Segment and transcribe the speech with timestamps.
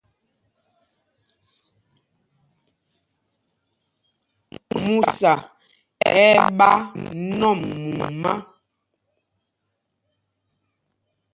[4.85, 5.31] Músa
[6.09, 6.71] ɛ́ ɛ́ ɓá
[7.37, 7.59] nɔm
[7.97, 8.33] mumá.